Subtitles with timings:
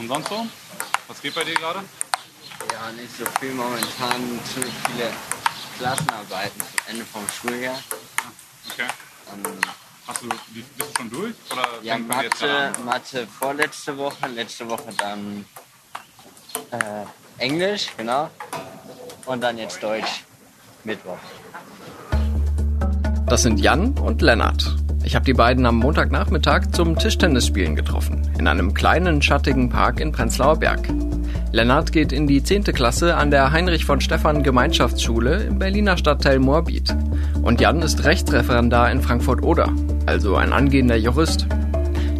[0.00, 0.46] Und sonst so?
[1.08, 1.80] Was geht bei dir gerade?
[2.72, 4.40] Ja, nicht so viel momentan.
[4.52, 5.10] Ziemlich viele
[5.78, 7.78] Klassenarbeiten zum Ende vom Schuljahr.
[8.72, 8.86] Okay.
[9.32, 9.58] Ähm,
[10.06, 11.34] Hast du, bist du schon durch?
[11.52, 12.72] Oder ja, Mathe?
[12.84, 15.44] Mathe vorletzte Woche, letzte Woche dann
[16.70, 17.04] äh,
[17.38, 18.30] Englisch, genau.
[19.26, 20.24] Und dann jetzt Deutsch,
[20.82, 21.18] Mittwoch.
[23.26, 24.79] Das sind Jan und Lennart.
[25.10, 30.12] Ich habe die beiden am Montagnachmittag zum Tischtennisspielen getroffen, in einem kleinen, schattigen Park in
[30.12, 30.88] Prenzlauer Berg.
[31.50, 32.62] Lennart geht in die 10.
[32.62, 36.94] Klasse an der Heinrich von Stephan Gemeinschaftsschule im Berliner Stadtteil Moabit.
[37.42, 39.72] Und Jan ist Rechtsreferendar in Frankfurt-Oder,
[40.06, 41.48] also ein angehender Jurist.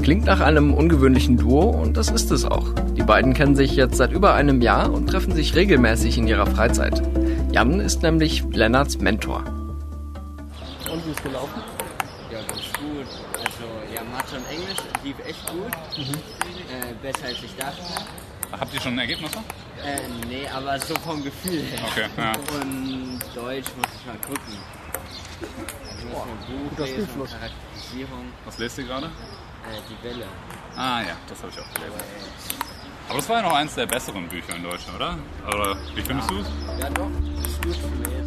[0.02, 2.75] Klingt nach einem ungewöhnlichen Duo und das ist es auch.
[2.97, 6.47] Die beiden kennen sich jetzt seit über einem Jahr und treffen sich regelmäßig in ihrer
[6.47, 7.00] Freizeit.
[7.52, 9.45] Jan ist nämlich Lennarts Mentor.
[10.92, 11.80] Und wie ist gelaufen?
[12.80, 13.07] Ja, gut.
[13.39, 15.73] Also, ja, Mathe und Englisch lief echt gut.
[15.73, 17.83] Äh, besser als ich dachte.
[18.53, 19.39] Habt ihr schon Ergebnisse?
[19.84, 21.81] Äh, nee, aber so vom Gefühl her.
[21.91, 22.33] Okay, ja.
[22.61, 24.59] Und Deutsch muss ich mal gucken.
[25.89, 27.09] Also muss man Buch guter lesen.
[27.17, 29.06] Charakterisierung, Was lest ihr gerade?
[29.06, 29.11] äh,
[29.89, 30.25] die Welle.
[30.77, 32.00] Ah ja, das habe ich auch gelesen.
[33.09, 35.19] Aber das war ja noch eins der besseren Bücher in Deutschland, oder?
[35.48, 36.47] Oder wie findest du es?
[36.78, 37.11] Ja doch,
[37.44, 38.19] ist gut zu lesen.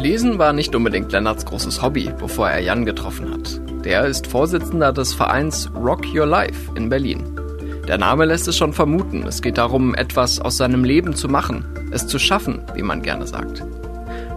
[0.00, 3.60] Lesen war nicht unbedingt Lennarts großes Hobby, bevor er Jan getroffen hat.
[3.84, 7.38] Der ist Vorsitzender des Vereins Rock Your Life in Berlin.
[7.86, 11.66] Der Name lässt es schon vermuten, es geht darum, etwas aus seinem Leben zu machen,
[11.90, 13.62] es zu schaffen, wie man gerne sagt.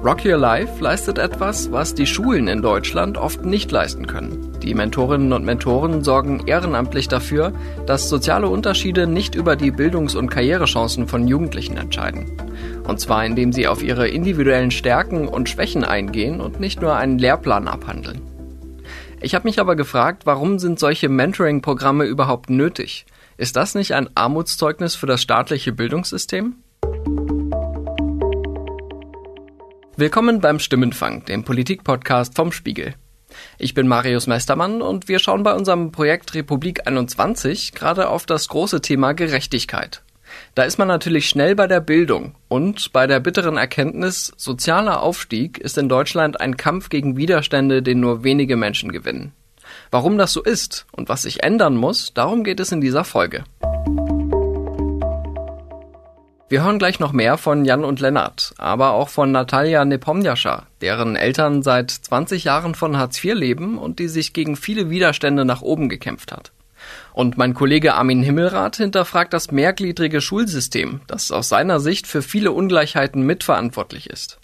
[0.03, 4.52] Rock Your Life leistet etwas, was die Schulen in Deutschland oft nicht leisten können.
[4.63, 7.51] Die Mentorinnen und Mentoren sorgen ehrenamtlich dafür,
[7.85, 12.31] dass soziale Unterschiede nicht über die Bildungs- und Karrierechancen von Jugendlichen entscheiden.
[12.87, 17.19] Und zwar indem sie auf ihre individuellen Stärken und Schwächen eingehen und nicht nur einen
[17.19, 18.21] Lehrplan abhandeln.
[19.19, 23.05] Ich habe mich aber gefragt, warum sind solche Mentoring-Programme überhaupt nötig?
[23.35, 26.55] Ist das nicht ein Armutszeugnis für das staatliche Bildungssystem?
[29.97, 32.95] Willkommen beim Stimmenfang, dem Politik-Podcast vom Spiegel.
[33.57, 38.47] Ich bin Marius Mestermann und wir schauen bei unserem Projekt Republik 21 gerade auf das
[38.47, 40.01] große Thema Gerechtigkeit.
[40.55, 45.57] Da ist man natürlich schnell bei der Bildung und bei der bitteren Erkenntnis, sozialer Aufstieg
[45.57, 49.33] ist in Deutschland ein Kampf gegen Widerstände, den nur wenige Menschen gewinnen.
[49.91, 53.43] Warum das so ist und was sich ändern muss, darum geht es in dieser Folge.
[56.49, 61.15] Wir hören gleich noch mehr von Jan und Lennart, aber auch von Natalia Nepomniascha, deren
[61.15, 65.61] Eltern seit 20 Jahren von Hartz IV leben und die sich gegen viele Widerstände nach
[65.61, 66.51] oben gekämpft hat.
[67.13, 72.51] Und mein Kollege Armin Himmelrath hinterfragt das mehrgliedrige Schulsystem, das aus seiner Sicht für viele
[72.51, 74.39] Ungleichheiten mitverantwortlich ist.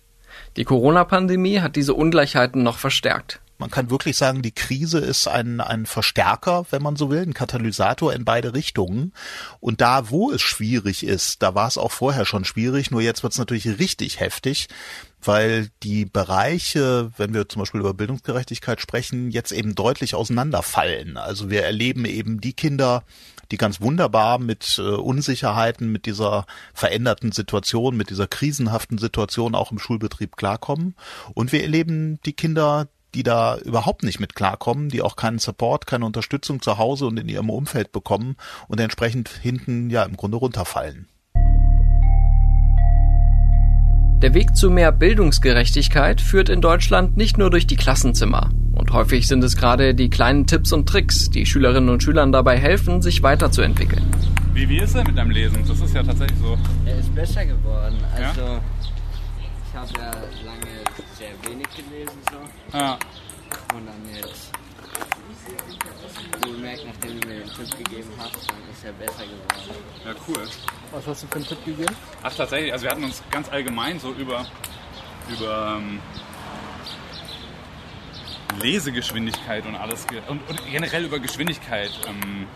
[0.56, 3.42] Die Corona-Pandemie hat diese Ungleichheiten noch verstärkt.
[3.60, 7.34] Man kann wirklich sagen, die Krise ist ein, ein Verstärker, wenn man so will, ein
[7.34, 9.12] Katalysator in beide Richtungen.
[9.60, 13.22] Und da, wo es schwierig ist, da war es auch vorher schon schwierig, nur jetzt
[13.22, 14.70] wird es natürlich richtig heftig,
[15.22, 21.18] weil die Bereiche, wenn wir zum Beispiel über Bildungsgerechtigkeit sprechen, jetzt eben deutlich auseinanderfallen.
[21.18, 23.04] Also wir erleben eben die Kinder,
[23.52, 29.74] die ganz wunderbar mit äh, Unsicherheiten, mit dieser veränderten Situation, mit dieser krisenhaften Situation auch
[29.74, 30.96] im Schulbetrieb klarkommen.
[31.34, 35.88] Und wir erleben die Kinder, die da überhaupt nicht mit klarkommen, die auch keinen Support,
[35.88, 38.36] keine Unterstützung zu Hause und in ihrem Umfeld bekommen
[38.68, 41.08] und entsprechend hinten ja im Grunde runterfallen.
[44.22, 48.50] Der Weg zu mehr Bildungsgerechtigkeit führt in Deutschland nicht nur durch die Klassenzimmer.
[48.76, 52.58] Und häufig sind es gerade die kleinen Tipps und Tricks, die Schülerinnen und Schülern dabei
[52.58, 54.04] helfen, sich weiterzuentwickeln.
[54.54, 55.64] Wie, wie ist er mit deinem Lesen?
[55.66, 56.58] Das ist ja tatsächlich so.
[56.86, 57.96] Er ist besser geworden.
[58.20, 58.28] Ja?
[58.28, 58.60] Also,
[59.70, 60.12] ich habe ja
[60.44, 60.84] lange
[61.18, 62.59] sehr wenig gelesen so.
[62.74, 62.98] Ja.
[63.74, 64.52] Und dann jetzt
[66.46, 69.84] wohlmerkt, nachdem du mir den Tipp gegeben hast, dann ist er besser geworden.
[70.06, 70.48] ja, cool.
[70.92, 71.96] Was hast du für einen Tipp gegeben?
[72.24, 74.46] Ach, tatsächlich, also wir hatten uns ganz allgemein so über,
[75.30, 76.00] über ähm,
[78.62, 82.48] Lesegeschwindigkeit und alles ge und, und generell über Geschwindigkeit ähm,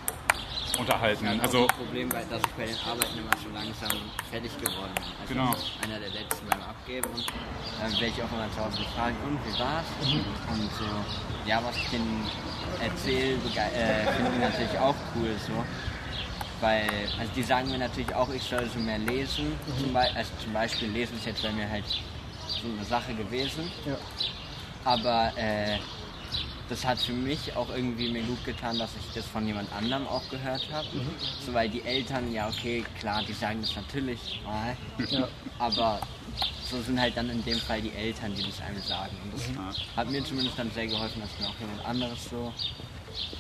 [0.80, 1.24] unterhalten.
[1.26, 3.98] Ich hatte Also das Problem, weil- dass ich bei den Arbeiten immer so langsam
[4.30, 5.04] fertig geworden bin.
[5.22, 5.56] Also Genau.
[5.84, 7.26] einer der letzten beim Abgeben und
[7.80, 9.86] dann werde ich auch immer zu Hause gefragt, und wie war's?
[10.04, 10.20] Mhm.
[10.54, 10.86] Und so,
[11.46, 12.28] ja, was ich denen
[12.80, 15.54] erzähle, äh, finden die natürlich auch cool so.
[16.62, 16.88] Weil,
[17.20, 19.50] also die sagen mir natürlich auch, ich soll so mehr lesen.
[19.50, 19.80] Mhm.
[19.80, 23.70] Zum, Be also zum Beispiel lesen ist jetzt bei mir halt so eine Sache gewesen.
[23.86, 23.98] Ja.
[24.86, 25.78] Aber äh,
[26.70, 30.08] das hat für mich auch irgendwie mir gut getan, dass ich das von jemand anderem
[30.08, 30.88] auch gehört habe.
[31.46, 34.76] So, weil die Eltern, ja okay, klar, die sagen das natürlich mal,
[35.10, 35.28] Ja.
[35.60, 36.00] aber
[36.70, 39.16] so sind halt dann in dem Fall die Eltern, die das einem sagen.
[39.24, 39.50] Und das
[39.96, 42.52] hat mir zumindest dann sehr geholfen, dass mir auch jemand anderes so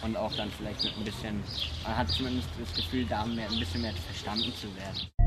[0.03, 1.43] und auch dann vielleicht mit ein bisschen,
[1.83, 5.22] man hat zumindest das Gefühl, da mehr, ein bisschen mehr verstanden zu werden.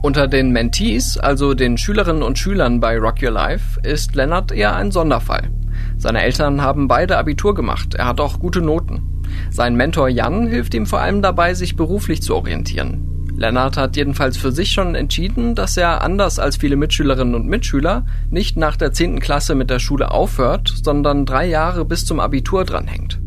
[0.00, 4.76] Unter den Mentees, also den Schülerinnen und Schülern bei Rock Your Life, ist Lennart eher
[4.76, 5.50] ein Sonderfall.
[5.96, 9.24] Seine Eltern haben beide Abitur gemacht, er hat auch gute Noten.
[9.50, 13.26] Sein Mentor Jan hilft ihm vor allem dabei, sich beruflich zu orientieren.
[13.36, 18.06] Lennart hat jedenfalls für sich schon entschieden, dass er anders als viele Mitschülerinnen und Mitschüler
[18.30, 19.18] nicht nach der 10.
[19.18, 23.18] Klasse mit der Schule aufhört, sondern drei Jahre bis zum Abitur dranhängt.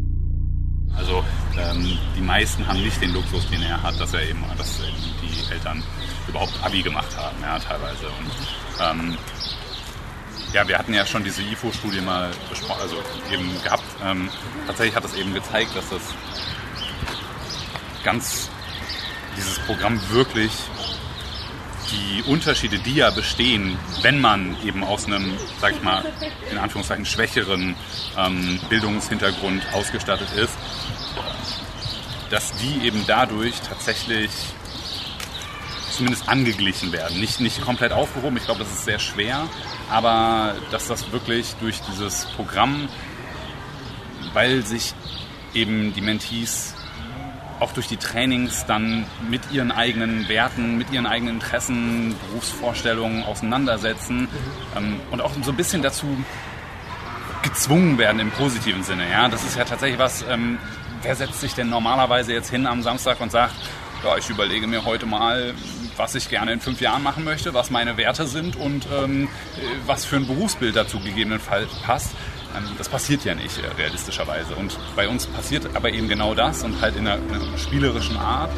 [0.98, 1.24] Also
[1.58, 4.80] ähm, die meisten haben nicht den Luxus, den er hat, dass er eben, dass
[5.22, 5.84] die Eltern
[6.28, 8.08] überhaupt Abi gemacht haben, ja, teilweise.
[8.08, 8.32] Und,
[8.80, 9.18] ähm,
[10.54, 12.98] ja, wir hatten ja schon diese IFO-Studie mal besprochen, also
[13.32, 13.84] eben gehabt.
[14.04, 14.30] Ähm,
[14.68, 16.02] tatsächlich hat das eben gezeigt, dass das
[18.04, 18.50] ganz
[19.38, 20.52] dieses Programm wirklich
[21.92, 26.04] die Unterschiede, die ja bestehen, wenn man eben aus einem, sag ich mal,
[26.50, 27.76] in Anführungszeichen schwächeren
[28.18, 30.54] ähm, Bildungshintergrund ausgestattet ist,
[32.30, 34.32] dass die eben dadurch tatsächlich
[35.92, 37.20] zumindest angeglichen werden.
[37.20, 39.48] Nicht, nicht komplett aufgehoben, ich glaube, das ist sehr schwer,
[39.90, 42.90] aber dass das wirklich durch dieses Programm,
[44.34, 44.94] weil sich
[45.54, 46.76] eben die Mentees
[47.60, 54.28] auch durch die Trainings dann mit ihren eigenen Werten, mit ihren eigenen Interessen, Berufsvorstellungen auseinandersetzen
[54.76, 56.08] ähm, und auch so ein bisschen dazu
[57.44, 59.10] gezwungen werden im positiven Sinne.
[59.10, 60.24] Ja, das ist ja tatsächlich was.
[60.28, 60.58] Ähm,
[61.04, 63.56] wer setzt sich denn normalerweise jetzt hin am Samstag und sagt,
[64.04, 65.54] ja, ich überlege mir heute mal,
[65.98, 69.28] was ich gerne in fünf Jahren machen möchte, was meine Werte sind und ähm,
[69.86, 72.12] was für ein Berufsbild dazu gegebenenfalls passt.
[72.58, 74.56] Ähm, das passiert ja nicht äh, realistischerweise.
[74.56, 78.18] Und bei uns passiert aber eben genau das und halt in einer, in einer spielerischen
[78.18, 78.52] Art.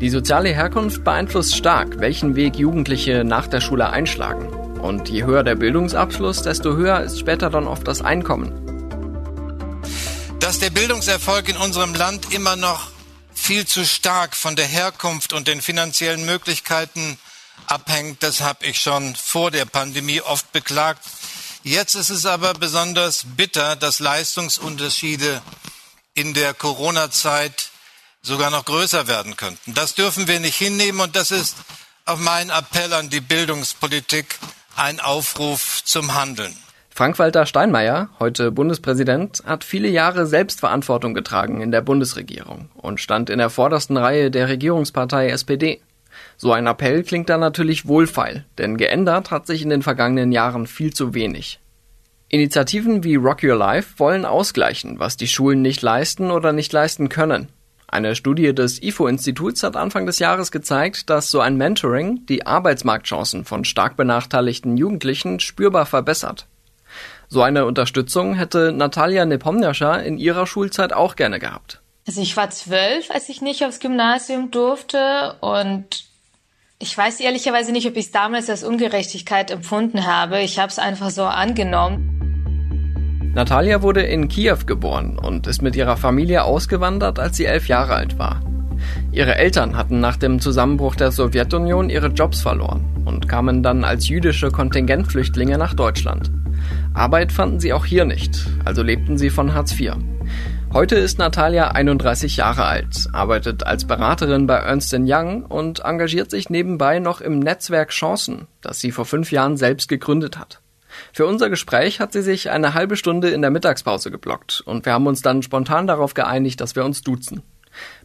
[0.00, 4.48] Die soziale Herkunft beeinflusst stark, welchen Weg Jugendliche nach der Schule einschlagen.
[4.80, 8.65] Und je höher der Bildungsabschluss, desto höher ist später dann oft das Einkommen.
[10.46, 12.86] Dass der Bildungserfolg in unserem Land immer noch
[13.34, 17.18] viel zu stark von der Herkunft und den finanziellen Möglichkeiten
[17.66, 18.22] abhängt.
[18.22, 21.04] Das habe ich schon vor der Pandemie oft beklagt.
[21.64, 25.42] Jetzt ist es aber besonders bitter, dass Leistungsunterschiede
[26.14, 27.70] in der Corona-Zeit
[28.22, 29.74] sogar noch größer werden könnten.
[29.74, 31.56] Das dürfen wir nicht hinnehmen und das ist
[32.04, 34.38] auf meinen Appell an die Bildungspolitik
[34.76, 36.56] ein Aufruf zum Handeln.
[36.96, 43.36] Frank-Walter Steinmeier, heute Bundespräsident, hat viele Jahre Selbstverantwortung getragen in der Bundesregierung und stand in
[43.36, 45.82] der vordersten Reihe der Regierungspartei SPD.
[46.38, 50.66] So ein Appell klingt da natürlich wohlfeil, denn geändert hat sich in den vergangenen Jahren
[50.66, 51.60] viel zu wenig.
[52.30, 57.10] Initiativen wie Rock Your Life wollen ausgleichen, was die Schulen nicht leisten oder nicht leisten
[57.10, 57.50] können.
[57.88, 63.44] Eine Studie des IFO-Instituts hat Anfang des Jahres gezeigt, dass so ein Mentoring die Arbeitsmarktchancen
[63.44, 66.46] von stark benachteiligten Jugendlichen spürbar verbessert.
[67.28, 71.80] So eine Unterstützung hätte Natalia Nepomniascha in ihrer Schulzeit auch gerne gehabt.
[72.06, 76.04] Also ich war zwölf, als ich nicht aufs Gymnasium durfte und
[76.78, 80.40] ich weiß ehrlicherweise nicht, ob ich es damals als Ungerechtigkeit empfunden habe.
[80.40, 82.12] Ich habe es einfach so angenommen.
[83.34, 87.94] Natalia wurde in Kiew geboren und ist mit ihrer Familie ausgewandert, als sie elf Jahre
[87.94, 88.40] alt war.
[89.10, 94.08] Ihre Eltern hatten nach dem Zusammenbruch der Sowjetunion ihre Jobs verloren und kamen dann als
[94.08, 96.30] jüdische Kontingentflüchtlinge nach Deutschland.
[96.96, 99.92] Arbeit fanden sie auch hier nicht, also lebten sie von Hartz IV.
[100.72, 106.48] Heute ist Natalia 31 Jahre alt, arbeitet als Beraterin bei Ernst Young und engagiert sich
[106.48, 110.62] nebenbei noch im Netzwerk Chancen, das sie vor fünf Jahren selbst gegründet hat.
[111.12, 114.94] Für unser Gespräch hat sie sich eine halbe Stunde in der Mittagspause geblockt und wir
[114.94, 117.42] haben uns dann spontan darauf geeinigt, dass wir uns duzen.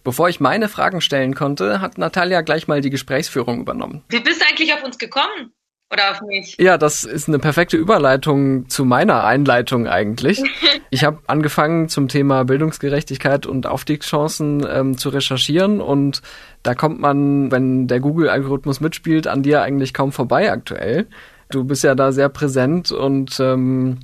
[0.03, 4.03] Bevor ich meine Fragen stellen konnte, hat Natalia gleich mal die Gesprächsführung übernommen.
[4.09, 5.53] Wie bist du eigentlich auf uns gekommen?
[5.91, 6.55] Oder auf mich?
[6.57, 10.41] Ja, das ist eine perfekte Überleitung zu meiner Einleitung eigentlich.
[10.93, 16.21] Ich habe angefangen zum Thema Bildungsgerechtigkeit und Aufstiegschancen ähm, zu recherchieren und
[16.63, 21.07] da kommt man, wenn der Google-Algorithmus mitspielt, an dir eigentlich kaum vorbei aktuell.
[21.49, 23.99] Du bist ja da sehr präsent und ähm,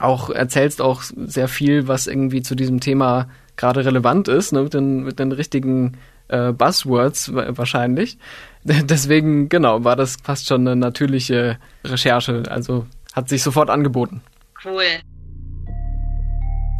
[0.00, 4.74] auch erzählst auch sehr viel, was irgendwie zu diesem Thema gerade relevant ist, ne, mit,
[4.74, 8.18] den, mit den richtigen äh, Buzzwords wahrscheinlich.
[8.64, 12.44] Deswegen, genau, war das fast schon eine natürliche Recherche.
[12.48, 14.22] Also hat sich sofort angeboten.
[14.64, 14.82] Cool.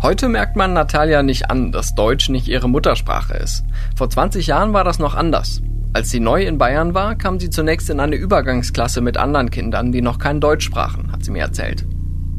[0.03, 3.65] Heute merkt man Natalia nicht an, dass Deutsch nicht ihre Muttersprache ist.
[3.97, 5.63] Vor 20 Jahren war das noch anders.
[5.93, 9.93] Als sie neu in Bayern war, kam sie zunächst in eine Übergangsklasse mit anderen Kindern,
[9.93, 11.87] die noch kein Deutsch sprachen, hat sie mir erzählt.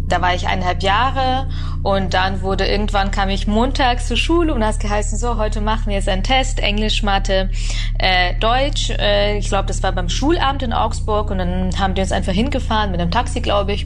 [0.07, 1.47] Da war ich eineinhalb Jahre
[1.83, 5.87] und dann wurde irgendwann kam ich montags zur Schule und hast geheißen, so, heute machen
[5.87, 7.49] wir jetzt einen Test, Englisch, Mathe,
[7.97, 8.91] äh, Deutsch.
[8.91, 12.33] Äh, ich glaube, das war beim Schulamt in Augsburg und dann haben die uns einfach
[12.33, 13.85] hingefahren mit einem Taxi, glaube ich.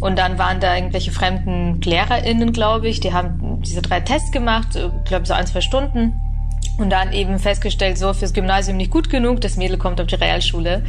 [0.00, 4.76] Und dann waren da irgendwelche fremden LehrerInnen, glaube ich, die haben diese drei Tests gemacht,
[4.76, 6.20] ich glaube so ein, zwei Stunden
[6.78, 10.14] und dann eben festgestellt, so fürs Gymnasium nicht gut genug, das Mädel kommt auf die
[10.14, 10.82] Realschule.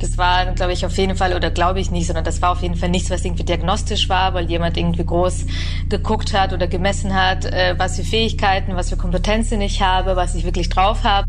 [0.00, 2.62] Das war, glaube ich, auf jeden Fall, oder glaube ich nicht, sondern das war auf
[2.62, 5.46] jeden Fall nichts, was irgendwie diagnostisch war, weil jemand irgendwie groß
[5.88, 10.34] geguckt hat oder gemessen hat, äh, was für Fähigkeiten, was für Kompetenzen ich habe, was
[10.34, 11.26] ich wirklich drauf habe.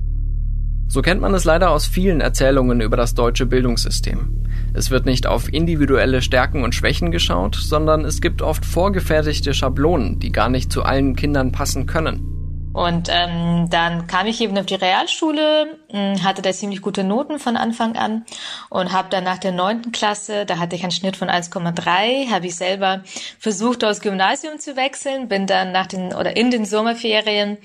[0.91, 4.47] So kennt man es leider aus vielen Erzählungen über das deutsche Bildungssystem.
[4.73, 10.19] Es wird nicht auf individuelle Stärken und Schwächen geschaut, sondern es gibt oft vorgefertigte Schablonen,
[10.19, 12.38] die gar nicht zu allen Kindern passen können.
[12.73, 17.39] Und ähm, dann kam ich eben auf die Realschule, hm, hatte da ziemlich gute Noten
[17.39, 18.25] von Anfang an
[18.69, 22.45] und habe dann nach der neunten Klasse, da hatte ich einen Schnitt von 1,3, habe
[22.45, 23.03] ich selber
[23.39, 27.57] versucht, aus Gymnasium zu wechseln, bin dann nach den oder in den Sommerferien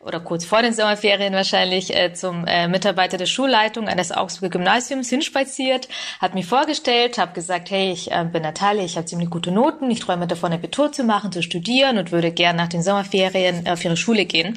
[0.00, 5.10] oder kurz vor den Sommerferien wahrscheinlich äh, zum äh, Mitarbeiter der Schulleitung eines Augsburger Gymnasiums
[5.10, 5.88] hinspaziert,
[6.20, 9.90] hat mich vorgestellt, habe gesagt, hey, ich äh, bin Natalia, ich habe ziemlich gute Noten,
[9.90, 13.84] ich träume davon, Abitur zu machen, zu studieren und würde gern nach den Sommerferien auf
[13.84, 14.55] ihre Schule gehen.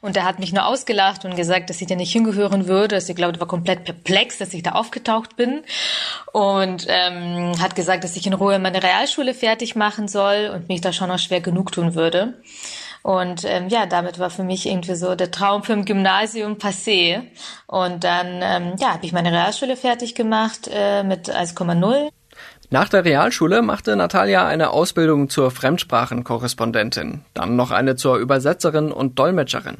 [0.00, 2.96] Und er hat mich nur ausgelacht und gesagt, dass ich da nicht hingehören würde.
[2.96, 5.62] Dass ich glaube, er war komplett perplex, dass ich da aufgetaucht bin.
[6.32, 10.80] Und ähm, hat gesagt, dass ich in Ruhe meine Realschule fertig machen soll und mich
[10.80, 12.34] da schon noch schwer genug tun würde.
[13.02, 17.22] Und ähm, ja, damit war für mich irgendwie so der Traum für ein Gymnasium passé.
[17.66, 22.10] Und dann ähm, ja, habe ich meine Realschule fertig gemacht äh, mit 1,0.
[22.70, 29.18] Nach der Realschule machte Natalia eine Ausbildung zur Fremdsprachenkorrespondentin, dann noch eine zur Übersetzerin und
[29.18, 29.78] Dolmetscherin.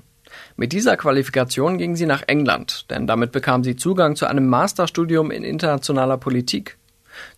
[0.57, 5.31] Mit dieser Qualifikation ging sie nach England, denn damit bekam sie Zugang zu einem Masterstudium
[5.31, 6.79] in internationaler Politik.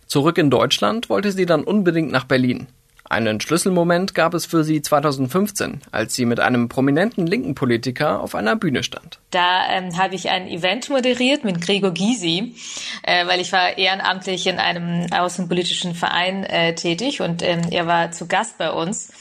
[0.05, 2.67] Zurück in Deutschland wollte sie dann unbedingt nach Berlin.
[3.11, 8.35] Einen Schlüsselmoment gab es für sie 2015, als sie mit einem prominenten linken Politiker auf
[8.35, 9.19] einer Bühne stand.
[9.31, 12.55] Da ähm, habe ich ein Event moderiert mit Gregor Gysi,
[13.03, 18.13] äh, weil ich war ehrenamtlich in einem außenpolitischen Verein äh, tätig und ähm, er war
[18.13, 19.11] zu Gast bei uns.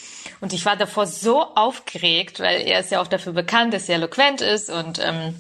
[0.41, 3.97] Und ich war davor so aufgeregt, weil er ist ja auch dafür bekannt, dass er
[3.97, 5.35] eloquent ist und ähm,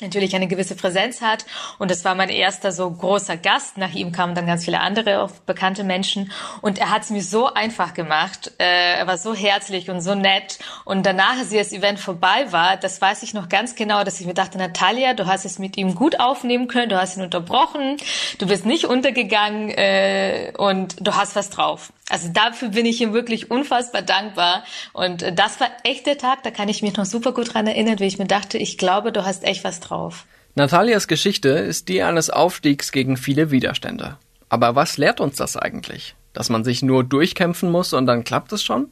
[0.00, 1.46] natürlich eine gewisse Präsenz hat.
[1.78, 3.78] Und das war mein erster so großer Gast.
[3.78, 6.30] Nach ihm kamen dann ganz viele andere auch bekannte Menschen.
[6.60, 8.52] Und er hat es mir so einfach gemacht.
[8.58, 10.58] Äh, er war so herzlich und so nett.
[10.84, 14.26] Und danach, als das Event vorbei war, das weiß ich noch ganz genau, dass ich
[14.26, 17.96] mir dachte, Natalia, du hast es mit ihm gut aufnehmen können, du hast ihn unterbrochen,
[18.38, 21.90] du bist nicht untergegangen äh, und du hast was drauf.
[22.08, 24.64] Also dafür bin ich ihm wirklich unfassbar dankbar.
[24.92, 27.66] Und äh, das war echt der Tag, da kann ich mich noch super gut dran
[27.66, 30.26] erinnern, wie ich mir dachte, ich glaube, du hast echt was drauf.
[30.54, 34.16] Natalias Geschichte ist die eines Aufstiegs gegen viele Widerstände.
[34.48, 36.14] Aber was lehrt uns das eigentlich?
[36.32, 38.88] Dass man sich nur durchkämpfen muss und dann klappt es schon?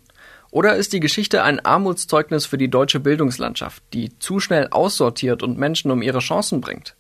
[0.50, 5.59] Oder ist die Geschichte ein Armutszeugnis für die deutsche Bildungslandschaft, die zu schnell aussortiert und
[5.59, 6.94] Menschen um ihre Chancen bringt?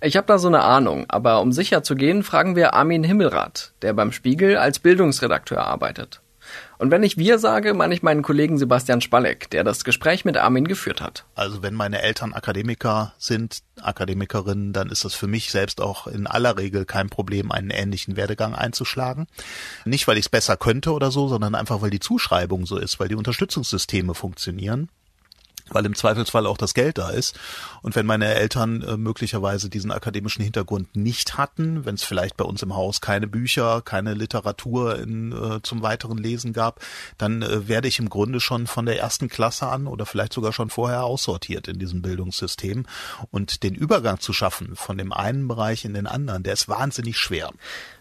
[0.00, 3.72] Ich habe da so eine Ahnung, aber um sicher zu gehen, fragen wir Armin Himmelrath,
[3.82, 6.20] der beim Spiegel als Bildungsredakteur arbeitet.
[6.78, 10.36] Und wenn ich wir sage, meine ich meinen Kollegen Sebastian Spalleck, der das Gespräch mit
[10.36, 11.24] Armin geführt hat.
[11.34, 16.26] Also wenn meine Eltern Akademiker sind, Akademikerinnen, dann ist das für mich selbst auch in
[16.26, 19.26] aller Regel kein Problem, einen ähnlichen Werdegang einzuschlagen.
[19.84, 23.00] Nicht, weil ich es besser könnte oder so, sondern einfach, weil die Zuschreibung so ist,
[23.00, 24.88] weil die Unterstützungssysteme funktionieren
[25.70, 27.38] weil im Zweifelsfall auch das Geld da ist.
[27.82, 32.44] Und wenn meine Eltern äh, möglicherweise diesen akademischen Hintergrund nicht hatten, wenn es vielleicht bei
[32.44, 36.80] uns im Haus keine Bücher, keine Literatur in, äh, zum weiteren Lesen gab,
[37.16, 40.52] dann äh, werde ich im Grunde schon von der ersten Klasse an oder vielleicht sogar
[40.52, 42.86] schon vorher aussortiert in diesem Bildungssystem.
[43.30, 47.16] Und den Übergang zu schaffen von dem einen Bereich in den anderen, der ist wahnsinnig
[47.16, 47.50] schwer.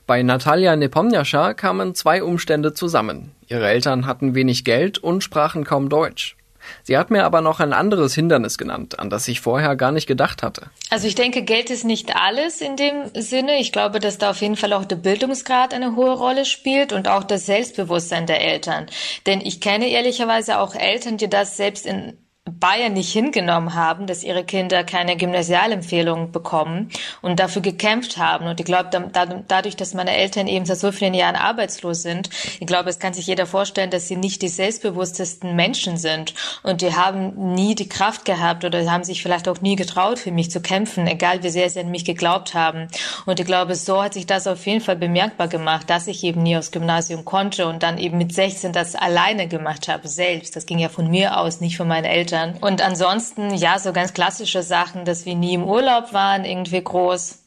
[0.08, 3.32] Bei Natalia Nepomniascha kamen zwei Umstände zusammen.
[3.48, 6.38] Ihre Eltern hatten wenig Geld und sprachen kaum Deutsch.
[6.84, 10.08] Sie hat mir aber noch ein anderes Hindernis genannt, an das ich vorher gar nicht
[10.08, 10.70] gedacht hatte.
[10.90, 13.60] Also ich denke, Geld ist nicht alles in dem Sinne.
[13.60, 17.08] Ich glaube, dass da auf jeden Fall auch der Bildungsgrad eine hohe Rolle spielt und
[17.08, 18.88] auch das Selbstbewusstsein der Eltern.
[19.26, 24.24] Denn ich kenne ehrlicherweise auch Eltern, die das selbst in Bayern nicht hingenommen haben, dass
[24.24, 26.90] ihre Kinder keine Gymnasialempfehlung bekommen
[27.22, 28.48] und dafür gekämpft haben.
[28.48, 32.30] Und ich glaube, da, dadurch, dass meine Eltern eben seit so vielen Jahren arbeitslos sind,
[32.60, 36.34] ich glaube, es kann sich jeder vorstellen, dass sie nicht die selbstbewusstesten Menschen sind.
[36.64, 40.32] Und die haben nie die Kraft gehabt oder haben sich vielleicht auch nie getraut, für
[40.32, 42.88] mich zu kämpfen, egal wie sehr sie an mich geglaubt haben.
[43.26, 46.44] Und ich glaube, so hat sich das auf jeden Fall bemerkbar gemacht, dass ich eben
[46.44, 50.56] nie aufs Gymnasium konnte und dann eben mit 16 das alleine gemacht habe, selbst.
[50.56, 52.37] Das ging ja von mir aus, nicht von meinen Eltern.
[52.38, 52.56] Eltern.
[52.62, 57.44] Und ansonsten, ja, so ganz klassische Sachen, dass wir nie im Urlaub waren, irgendwie groß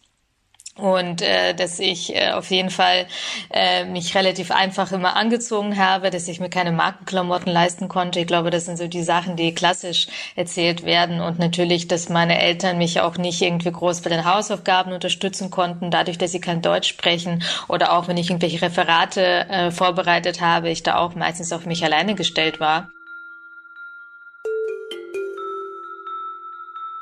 [0.77, 3.07] und äh, dass ich äh, auf jeden Fall
[3.51, 8.21] äh, mich relativ einfach immer angezogen habe, dass ich mir keine Markenklamotten leisten konnte.
[8.21, 10.07] Ich glaube, das sind so die Sachen, die klassisch
[10.37, 14.93] erzählt werden und natürlich, dass meine Eltern mich auch nicht irgendwie groß bei den Hausaufgaben
[14.93, 19.71] unterstützen konnten, dadurch, dass sie kein Deutsch sprechen oder auch wenn ich irgendwelche Referate äh,
[19.73, 22.91] vorbereitet habe, ich da auch meistens auf mich alleine gestellt war.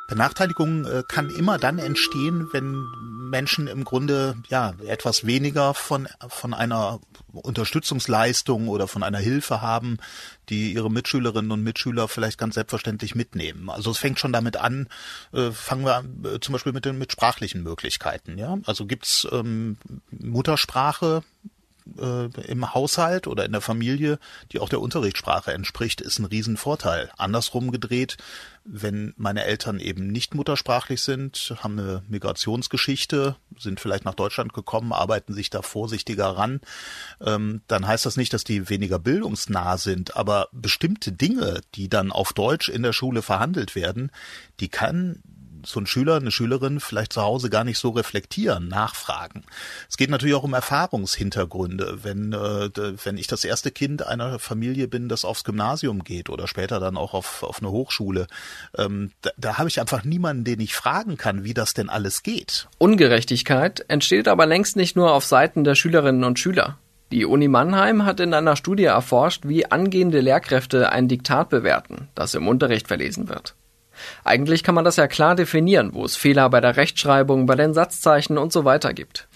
[0.08, 2.82] Benachteiligung äh, kann immer dann entstehen, wenn
[3.28, 6.98] Menschen im Grunde ja etwas weniger von von einer
[7.32, 9.98] Unterstützungsleistung oder von einer Hilfe haben,
[10.48, 13.68] die ihre Mitschülerinnen und Mitschüler vielleicht ganz selbstverständlich mitnehmen.
[13.68, 14.88] Also es fängt schon damit an,
[15.32, 18.38] äh, fangen wir an, äh, zum Beispiel mit den mit sprachlichen Möglichkeiten.
[18.38, 19.76] Ja, also gibt's ähm,
[20.10, 21.22] Muttersprache
[21.98, 24.18] äh, im Haushalt oder in der Familie,
[24.52, 27.10] die auch der Unterrichtssprache entspricht, ist ein Riesenvorteil.
[27.16, 28.16] Andersrum gedreht,
[28.64, 34.92] wenn meine Eltern eben nicht muttersprachlich sind, haben eine Migrationsgeschichte, sind vielleicht nach Deutschland gekommen,
[34.92, 36.60] arbeiten sich da vorsichtiger ran,
[37.20, 42.12] ähm, dann heißt das nicht, dass die weniger bildungsnah sind, aber bestimmte Dinge, die dann
[42.12, 44.10] auf Deutsch in der Schule verhandelt werden,
[44.60, 45.22] die kann
[45.64, 49.44] so ein Schüler, eine Schülerin vielleicht zu Hause gar nicht so reflektieren, nachfragen.
[49.88, 51.98] Es geht natürlich auch um Erfahrungshintergründe.
[52.02, 52.70] Wenn, äh,
[53.04, 56.96] wenn ich das erste Kind einer Familie bin, das aufs Gymnasium geht oder später dann
[56.96, 58.26] auch auf, auf eine Hochschule,
[58.76, 62.22] ähm, da, da habe ich einfach niemanden, den ich fragen kann, wie das denn alles
[62.22, 62.68] geht.
[62.78, 66.78] Ungerechtigkeit entsteht aber längst nicht nur auf Seiten der Schülerinnen und Schüler.
[67.10, 72.34] Die Uni Mannheim hat in einer Studie erforscht, wie angehende Lehrkräfte ein Diktat bewerten, das
[72.34, 73.54] im Unterricht verlesen wird.
[74.24, 77.74] Eigentlich kann man das ja klar definieren, wo es Fehler bei der Rechtschreibung, bei den
[77.74, 79.28] Satzzeichen und so weiter gibt.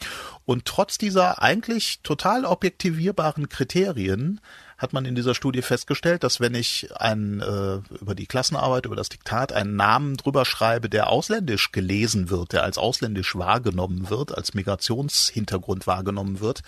[0.44, 4.40] Und trotz dieser eigentlich total objektivierbaren Kriterien
[4.76, 8.96] hat man in dieser Studie festgestellt, dass wenn ich ein, äh, über die Klassenarbeit, über
[8.96, 14.36] das Diktat einen Namen drüber schreibe, der ausländisch gelesen wird, der als ausländisch wahrgenommen wird,
[14.36, 16.62] als Migrationshintergrund wahrgenommen wird,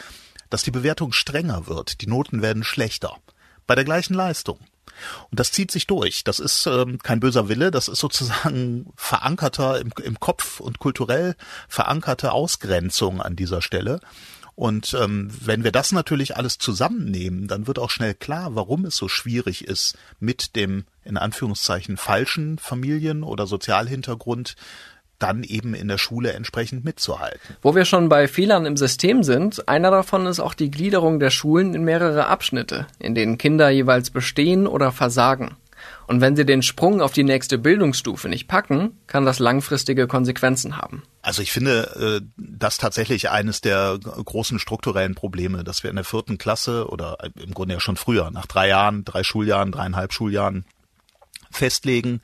[0.48, 3.16] dass die Bewertung strenger wird, die Noten werden schlechter.
[3.66, 4.60] Bei der gleichen Leistung.
[5.30, 6.24] Und das zieht sich durch.
[6.24, 11.34] Das ist ähm, kein böser Wille, das ist sozusagen verankerter im, im Kopf und kulturell
[11.68, 14.00] verankerte Ausgrenzung an dieser Stelle.
[14.56, 18.96] Und ähm, wenn wir das natürlich alles zusammennehmen, dann wird auch schnell klar, warum es
[18.96, 24.54] so schwierig ist, mit dem in Anführungszeichen falschen Familien- oder Sozialhintergrund
[25.18, 27.56] dann eben in der Schule entsprechend mitzuhalten.
[27.62, 31.30] Wo wir schon bei Fehlern im System sind, einer davon ist auch die Gliederung der
[31.30, 35.56] Schulen in mehrere Abschnitte, in denen Kinder jeweils bestehen oder versagen.
[36.06, 40.76] Und wenn sie den Sprung auf die nächste Bildungsstufe nicht packen, kann das langfristige Konsequenzen
[40.76, 41.02] haben.
[41.22, 46.04] Also ich finde äh, das tatsächlich eines der großen strukturellen Probleme, dass wir in der
[46.04, 50.64] vierten Klasse oder im Grunde ja schon früher, nach drei Jahren, drei Schuljahren, dreieinhalb Schuljahren
[51.50, 52.20] festlegen,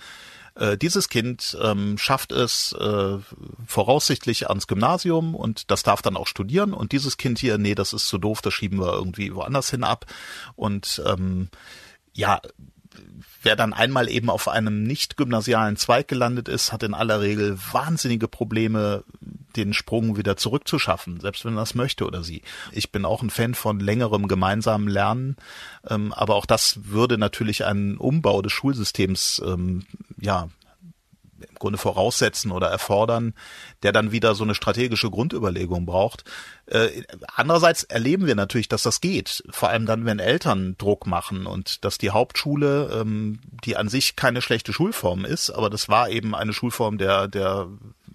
[0.61, 3.19] äh, dieses Kind ähm, schafft es äh,
[3.67, 6.75] voraussichtlich ans Gymnasium und das darf dann auch studieren.
[6.75, 9.85] Und dieses Kind hier, nee, das ist zu doof, das schieben wir irgendwie woanders hin
[9.85, 10.05] ab.
[10.57, 11.49] Und ähm,
[12.13, 12.41] ja,
[13.43, 17.59] wer dann einmal eben auf einem nicht gymnasialen Zweig gelandet ist, hat in aller Regel
[17.73, 19.05] wahnsinnige Probleme,
[19.57, 22.43] den Sprung wieder zurückzuschaffen, selbst wenn er das möchte oder sie.
[22.73, 25.37] Ich bin auch ein Fan von längerem gemeinsamen Lernen,
[25.89, 29.85] ähm, aber auch das würde natürlich einen Umbau des Schulsystems ähm,
[30.21, 30.49] ja
[31.49, 33.35] im Grunde voraussetzen oder erfordern,
[33.83, 36.25] der dann wieder so eine strategische Grundüberlegung braucht.
[36.67, 37.03] Äh,
[37.35, 41.85] andererseits erleben wir natürlich, dass das geht, vor allem dann, wenn Eltern Druck machen und
[41.85, 46.35] dass die Hauptschule, ähm, die an sich keine schlechte Schulform ist, aber das war eben
[46.35, 47.69] eine Schulform der der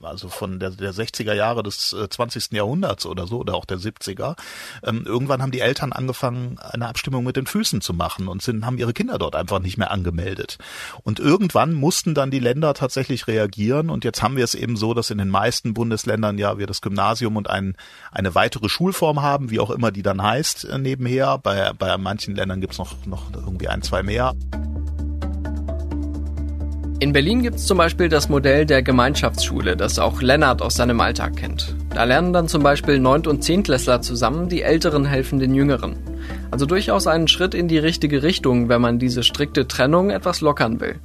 [0.06, 2.52] also von der, der 60er Jahre des äh, 20.
[2.52, 4.36] Jahrhunderts oder so, oder auch der 70er.
[4.84, 8.66] Ähm, irgendwann haben die Eltern angefangen, eine Abstimmung mit den Füßen zu machen und sind,
[8.66, 10.58] haben ihre Kinder dort einfach nicht mehr angemeldet.
[11.04, 14.94] Und irgendwann mussten dann die Länder tatsächlich reagieren und jetzt haben wir es eben so,
[14.94, 17.76] dass in den meisten Bundesländern ja wir das Gymnasium und ein,
[18.12, 21.38] eine weitere Schulform haben, wie auch immer die dann heißt, äh, nebenher.
[21.38, 24.36] Bei, bei manchen Ländern gibt's noch, noch irgendwie ein, zwei mehr.
[27.06, 31.00] In Berlin gibt es zum Beispiel das Modell der Gemeinschaftsschule, das auch Lennart aus seinem
[31.00, 31.76] Alltag kennt.
[31.94, 35.98] Da lernen dann zum Beispiel Neunt- und Zehntklässler zusammen, die Älteren helfen den Jüngeren.
[36.50, 40.80] Also durchaus einen Schritt in die richtige Richtung, wenn man diese strikte Trennung etwas lockern
[40.80, 40.96] will.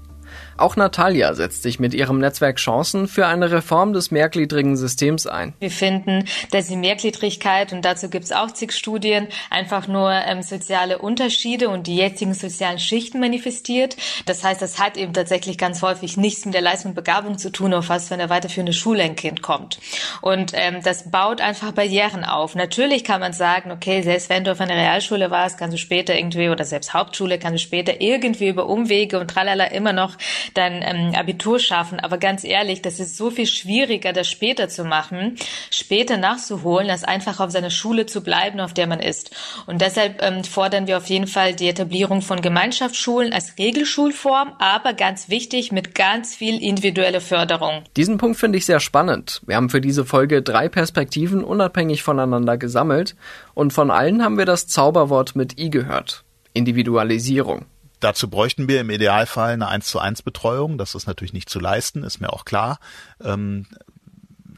[0.56, 5.54] Auch Natalia setzt sich mit ihrem Netzwerk Chancen für eine Reform des mehrgliedrigen Systems ein.
[5.58, 10.42] Wir finden, dass die Mehrgliedrigkeit, und dazu gibt es auch zig Studien, einfach nur ähm,
[10.42, 13.96] soziale Unterschiede und die jetzigen sozialen Schichten manifestiert.
[14.26, 17.50] Das heißt, das hat eben tatsächlich ganz häufig nichts mit der Leistung und Begabung zu
[17.50, 19.78] tun, auf was für eine weiterführende Schule ein Kind kommt.
[20.20, 22.54] Und ähm, das baut einfach Barrieren auf.
[22.54, 26.14] Natürlich kann man sagen, okay, selbst wenn du auf einer Realschule warst, kannst du später
[26.14, 30.16] irgendwie, oder selbst Hauptschule, kannst du später irgendwie über Umwege und tralala immer noch
[30.54, 32.00] dann ähm, Abitur schaffen.
[32.00, 35.36] Aber ganz ehrlich, das ist so viel schwieriger, das später zu machen,
[35.70, 39.34] später nachzuholen, als einfach auf seiner Schule zu bleiben, auf der man ist.
[39.66, 44.92] Und deshalb ähm, fordern wir auf jeden Fall die Etablierung von Gemeinschaftsschulen als Regelschulform, aber
[44.94, 47.82] ganz wichtig mit ganz viel individueller Förderung.
[47.96, 49.42] Diesen Punkt finde ich sehr spannend.
[49.46, 53.16] Wir haben für diese Folge drei Perspektiven unabhängig voneinander gesammelt
[53.54, 56.24] und von allen haben wir das Zauberwort mit I gehört.
[56.52, 57.66] Individualisierung.
[58.00, 60.78] Dazu bräuchten wir im Idealfall eine 1 zu 1 Betreuung.
[60.78, 62.80] Das ist natürlich nicht zu leisten, ist mir auch klar.
[63.22, 63.66] Ähm,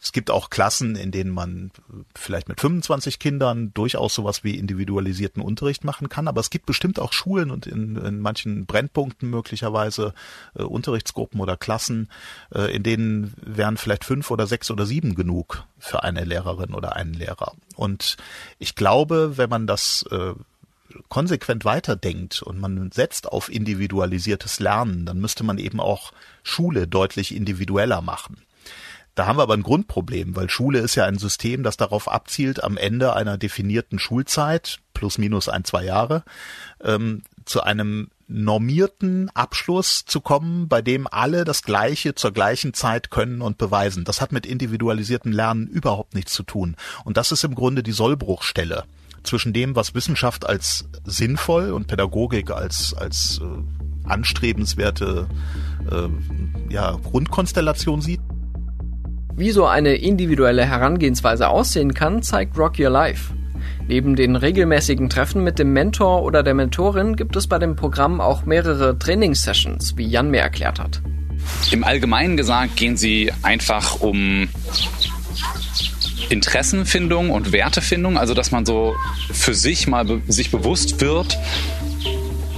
[0.02, 1.70] es gibt auch Klassen, in denen man
[2.16, 6.26] vielleicht mit 25 Kindern durchaus sowas wie individualisierten Unterricht machen kann.
[6.26, 10.12] Aber es gibt bestimmt auch Schulen und in, in manchen Brennpunkten möglicherweise
[10.56, 12.08] äh, Unterrichtsgruppen oder Klassen,
[12.52, 16.96] äh, in denen wären vielleicht fünf oder sechs oder sieben genug für eine Lehrerin oder
[16.96, 17.52] einen Lehrer.
[17.76, 18.16] Und
[18.58, 20.32] ich glaube, wenn man das äh,
[21.08, 27.34] konsequent weiterdenkt und man setzt auf individualisiertes Lernen, dann müsste man eben auch Schule deutlich
[27.34, 28.42] individueller machen.
[29.14, 32.64] Da haben wir aber ein Grundproblem, weil Schule ist ja ein System, das darauf abzielt,
[32.64, 36.24] am Ende einer definierten Schulzeit, plus minus ein, zwei Jahre,
[36.82, 43.10] ähm, zu einem normierten Abschluss zu kommen, bei dem alle das Gleiche zur gleichen Zeit
[43.10, 44.04] können und beweisen.
[44.04, 46.76] Das hat mit individualisiertem Lernen überhaupt nichts zu tun.
[47.04, 48.84] Und das ist im Grunde die Sollbruchstelle
[49.22, 55.28] zwischen dem, was Wissenschaft als sinnvoll und Pädagogik als, als äh, anstrebenswerte
[55.90, 58.20] äh, ja, Grundkonstellation sieht.
[59.34, 63.32] Wie so eine individuelle Herangehensweise aussehen kann, zeigt Rock Your Life.
[63.88, 68.20] Neben den regelmäßigen Treffen mit dem Mentor oder der Mentorin gibt es bei dem Programm
[68.20, 71.02] auch mehrere Trainingssessions, wie Jan mir erklärt hat.
[71.70, 74.48] Im Allgemeinen gesagt gehen sie einfach um
[76.28, 78.94] Interessenfindung und Wertefindung, also dass man so
[79.32, 81.38] für sich mal be sich bewusst wird,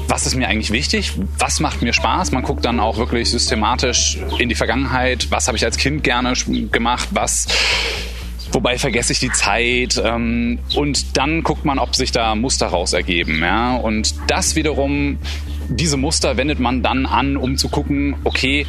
[0.09, 2.33] was ist mir eigentlich wichtig, was macht mir Spaß.
[2.33, 6.35] Man guckt dann auch wirklich systematisch in die Vergangenheit, was habe ich als Kind gerne
[6.71, 7.47] gemacht, was
[8.55, 12.93] wobei vergesse ich die Zeit ähm, und dann guckt man, ob sich da Muster raus
[12.93, 13.41] ergeben.
[13.41, 13.75] Ja?
[13.77, 15.19] Und das wiederum,
[15.69, 18.67] diese Muster wendet man dann an, um zu gucken, okay,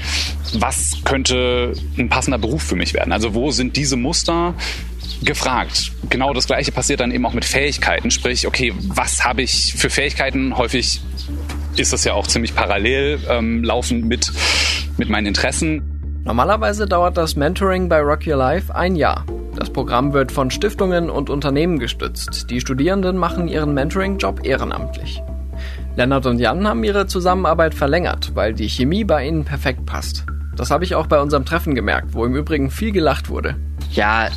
[0.53, 3.11] was könnte ein passender Beruf für mich werden?
[3.11, 4.55] Also wo sind diese Muster,
[5.23, 5.91] gefragt.
[6.09, 8.11] Genau das Gleiche passiert dann eben auch mit Fähigkeiten.
[8.11, 10.57] Sprich, okay, was habe ich für Fähigkeiten?
[10.57, 11.01] Häufig
[11.77, 14.31] ist das ja auch ziemlich parallel ähm, laufend mit,
[14.97, 16.21] mit meinen Interessen.
[16.23, 19.25] Normalerweise dauert das Mentoring bei Rock Your Life ein Jahr.
[19.55, 22.47] Das Programm wird von Stiftungen und Unternehmen gestützt.
[22.49, 25.21] Die Studierenden machen ihren Mentoring-Job ehrenamtlich.
[25.97, 30.25] Lennart und Jan haben ihre Zusammenarbeit verlängert, weil die Chemie bei ihnen perfekt passt.
[30.57, 33.55] Das habe ich auch bei unserem Treffen gemerkt, wo im Übrigen viel gelacht wurde.
[33.91, 34.29] Ja,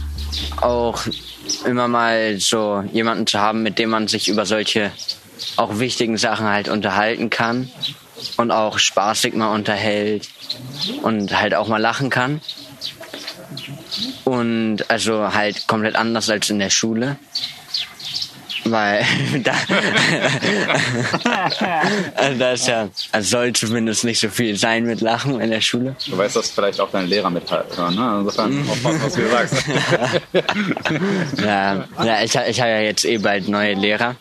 [0.61, 1.01] auch
[1.67, 4.93] immer mal so jemanden zu haben, mit dem man sich über solche
[5.57, 7.69] auch wichtigen Sachen halt unterhalten kann
[8.37, 10.29] und auch spaßig mal unterhält
[11.03, 12.41] und halt auch mal lachen kann.
[14.25, 17.17] Und also halt komplett anders als in der Schule
[18.71, 19.05] weil
[19.45, 19.53] da,
[22.15, 25.61] also da ist ja, also soll zumindest nicht so viel sein mit Lachen in der
[25.61, 25.97] Schule.
[26.07, 28.19] Du weißt, dass vielleicht auch deine Lehrer mithören, ne?
[28.21, 29.65] Insofern aufpassen, was du sagst.
[31.45, 34.17] ja, ja ich, ich habe ja jetzt eh bald neue Lehrer.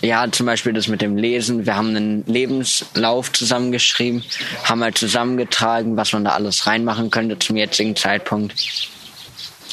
[0.00, 1.66] Ja, zum Beispiel das mit dem Lesen.
[1.66, 4.22] Wir haben einen Lebenslauf zusammengeschrieben,
[4.64, 8.54] haben halt zusammengetragen, was man da alles reinmachen könnte zum jetzigen Zeitpunkt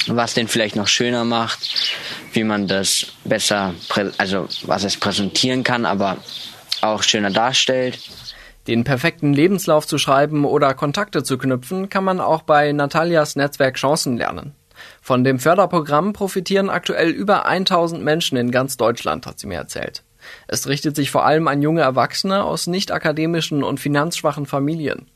[0.08, 1.60] was den vielleicht noch schöner macht,
[2.34, 3.74] wie man das besser,
[4.18, 6.18] also was es präsentieren kann, aber
[6.82, 8.00] auch schöner darstellt.
[8.68, 13.76] Den perfekten Lebenslauf zu schreiben oder Kontakte zu knüpfen, kann man auch bei Natalias Netzwerk
[13.76, 14.56] Chancen lernen.
[15.02, 20.04] Von dem Förderprogramm profitieren aktuell über 1000 Menschen in ganz Deutschland, hat sie mir erzählt.
[20.48, 25.08] Es richtet sich vor allem an junge Erwachsene aus nicht akademischen und finanzschwachen Familien.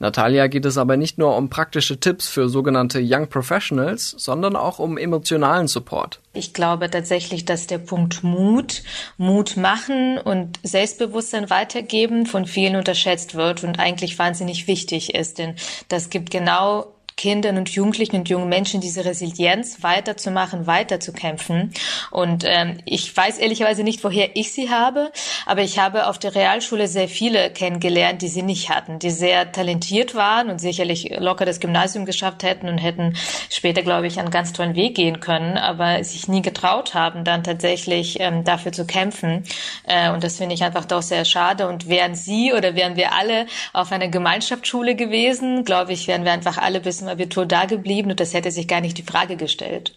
[0.00, 4.78] Natalia geht es aber nicht nur um praktische Tipps für sogenannte Young Professionals, sondern auch
[4.78, 6.20] um emotionalen Support.
[6.32, 8.82] Ich glaube tatsächlich, dass der Punkt Mut,
[9.16, 15.54] Mut machen und Selbstbewusstsein weitergeben von vielen unterschätzt wird und eigentlich wahnsinnig wichtig ist, denn
[15.88, 16.86] das gibt genau
[17.18, 21.74] Kindern und Jugendlichen und jungen Menschen diese Resilienz weiterzumachen, weiterzukämpfen.
[22.10, 25.10] Und ähm, ich weiß ehrlicherweise nicht, woher ich sie habe,
[25.44, 29.50] aber ich habe auf der Realschule sehr viele kennengelernt, die sie nicht hatten, die sehr
[29.50, 33.16] talentiert waren und sicherlich locker das Gymnasium geschafft hätten und hätten
[33.50, 37.42] später, glaube ich, einen ganz tollen Weg gehen können, aber sich nie getraut haben, dann
[37.42, 39.42] tatsächlich ähm, dafür zu kämpfen.
[39.84, 41.66] Äh, und das finde ich einfach doch sehr schade.
[41.66, 46.32] Und wären sie oder wären wir alle auf einer Gemeinschaftsschule gewesen, glaube ich, wären wir
[46.32, 49.36] einfach alle bis zum Abitur da geblieben und das hätte sich gar nicht die Frage
[49.36, 49.96] gestellt.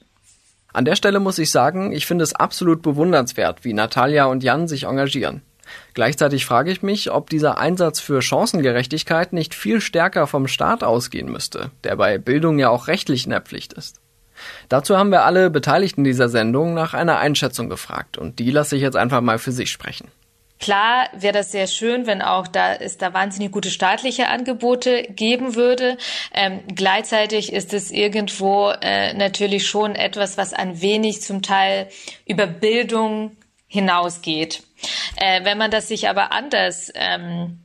[0.74, 4.70] An der Stelle muss ich sagen, ich finde es absolut bewundernswert, wie Natalia und Jan
[4.70, 5.42] sich engagieren.
[5.94, 11.30] Gleichzeitig frage ich mich, ob dieser Einsatz für Chancengerechtigkeit nicht viel stärker vom Staat ausgehen
[11.30, 14.00] müsste, der bei Bildung ja auch rechtlich in der Pflicht ist.
[14.70, 18.82] Dazu haben wir alle Beteiligten dieser Sendung nach einer Einschätzung gefragt und die lasse ich
[18.82, 20.08] jetzt einfach mal für sich sprechen.
[20.62, 25.56] Klar wäre das sehr schön, wenn auch da es da wahnsinnig gute staatliche Angebote geben
[25.56, 25.98] würde.
[26.34, 31.90] Ähm, gleichzeitig ist es irgendwo äh, natürlich schon etwas, was ein wenig zum Teil
[32.28, 33.36] über Bildung
[33.68, 34.62] hinausgeht.
[35.16, 37.60] Äh, wenn man das sich aber anders ähm,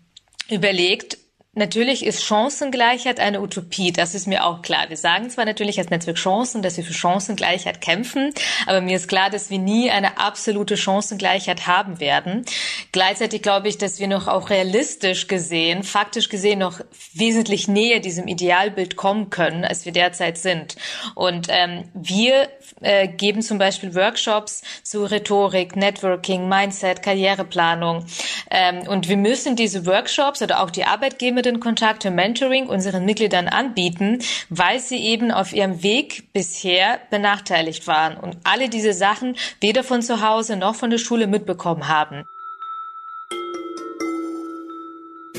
[0.48, 1.18] überlegt,
[1.58, 4.90] Natürlich ist Chancengleichheit eine Utopie, das ist mir auch klar.
[4.90, 8.34] Wir sagen zwar natürlich als Netzwerk Chancen, dass wir für Chancengleichheit kämpfen,
[8.66, 12.44] aber mir ist klar, dass wir nie eine absolute Chancengleichheit haben werden.
[12.92, 16.80] Gleichzeitig glaube ich, dass wir noch auch realistisch gesehen, faktisch gesehen noch
[17.14, 20.76] wesentlich näher diesem Idealbild kommen können, als wir derzeit sind.
[21.14, 22.50] Und ähm, wir
[22.82, 28.04] äh, geben zum Beispiel Workshops zu Rhetorik, Networking, Mindset, Karriereplanung.
[28.50, 33.48] Ähm, und wir müssen diese Workshops oder auch die Arbeitgeber den Kontakte Mentoring unseren Mitgliedern
[33.48, 34.18] anbieten,
[34.50, 40.02] weil sie eben auf ihrem Weg bisher benachteiligt waren und alle diese Sachen weder von
[40.02, 42.24] zu Hause noch von der Schule mitbekommen haben.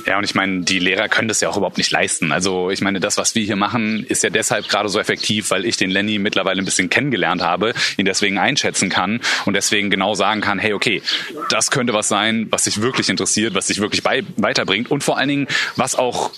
[0.07, 2.31] Ja, und ich meine, die Lehrer können das ja auch überhaupt nicht leisten.
[2.31, 5.65] Also ich meine, das, was wir hier machen, ist ja deshalb gerade so effektiv, weil
[5.65, 10.15] ich den Lenny mittlerweile ein bisschen kennengelernt habe, ihn deswegen einschätzen kann und deswegen genau
[10.15, 11.01] sagen kann, hey, okay,
[11.49, 15.17] das könnte was sein, was dich wirklich interessiert, was dich wirklich bei, weiterbringt und vor
[15.17, 16.31] allen Dingen, was auch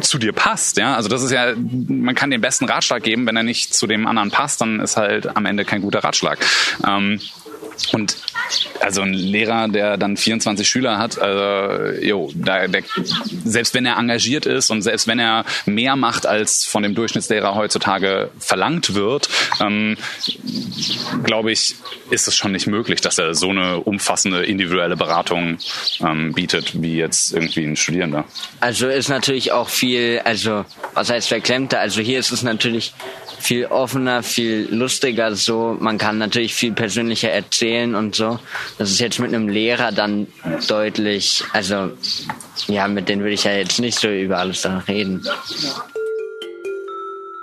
[0.00, 0.76] zu dir passt.
[0.76, 3.88] Ja, also das ist ja, man kann den besten Ratschlag geben, wenn er nicht zu
[3.88, 6.38] dem anderen passt, dann ist halt am Ende kein guter Ratschlag.
[6.86, 7.20] Ähm,
[7.92, 8.16] und
[8.80, 12.82] also ein Lehrer, der dann 24 Schüler hat, also, jo, da, der,
[13.44, 17.54] selbst wenn er engagiert ist und selbst wenn er mehr macht, als von dem Durchschnittslehrer
[17.54, 19.28] heutzutage verlangt wird,
[19.60, 19.96] ähm,
[21.22, 21.76] glaube ich,
[22.10, 25.58] ist es schon nicht möglich, dass er so eine umfassende individuelle Beratung
[26.00, 28.24] ähm, bietet, wie jetzt irgendwie ein Studierender.
[28.60, 32.92] Also ist natürlich auch viel, also was heißt verklemmter, also hier ist es natürlich
[33.38, 35.76] viel offener, viel lustiger so.
[35.80, 37.61] Man kann natürlich viel persönlicher erzählen
[37.94, 38.38] und so.
[38.78, 40.26] Das ist jetzt mit einem Lehrer dann
[40.68, 41.92] deutlich, also
[42.66, 45.22] ja, mit denen würde ich ja jetzt nicht so über alles dann reden.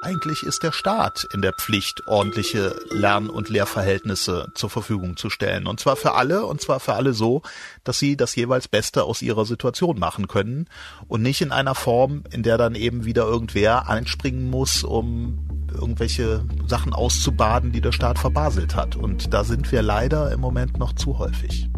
[0.01, 5.67] Eigentlich ist der Staat in der Pflicht, ordentliche Lern- und Lehrverhältnisse zur Verfügung zu stellen.
[5.67, 7.41] Und zwar für alle, und zwar für alle so,
[7.84, 10.67] dass sie das jeweils Beste aus ihrer Situation machen können
[11.08, 16.43] und nicht in einer Form, in der dann eben wieder irgendwer einspringen muss, um irgendwelche
[16.67, 18.95] Sachen auszubaden, die der Staat verbaselt hat.
[18.95, 21.69] Und da sind wir leider im Moment noch zu häufig.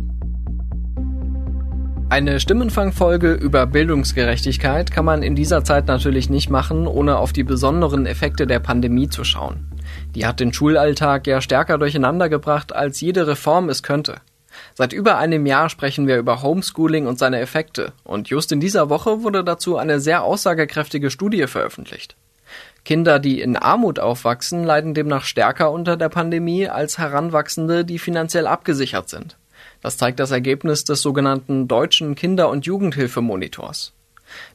[2.11, 7.45] Eine Stimmenfangfolge über Bildungsgerechtigkeit kann man in dieser Zeit natürlich nicht machen, ohne auf die
[7.45, 9.71] besonderen Effekte der Pandemie zu schauen.
[10.13, 14.15] Die hat den Schulalltag ja stärker durcheinander gebracht, als jede Reform es könnte.
[14.73, 18.89] Seit über einem Jahr sprechen wir über Homeschooling und seine Effekte, und just in dieser
[18.89, 22.17] Woche wurde dazu eine sehr aussagekräftige Studie veröffentlicht.
[22.83, 28.47] Kinder, die in Armut aufwachsen, leiden demnach stärker unter der Pandemie als Heranwachsende, die finanziell
[28.47, 29.37] abgesichert sind.
[29.81, 33.93] Das zeigt das Ergebnis des sogenannten Deutschen Kinder- und Jugendhilfemonitors.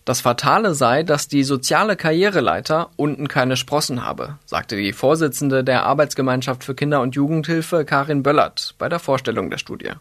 [0.04, 5.84] Das Fatale sei, dass die soziale Karriereleiter unten keine Sprossen habe, sagte die Vorsitzende der
[5.84, 9.92] Arbeitsgemeinschaft für Kinder- und Jugendhilfe Karin Böllert bei der Vorstellung der Studie.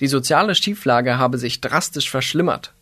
[0.00, 2.72] Die soziale Schieflage habe sich drastisch verschlimmert,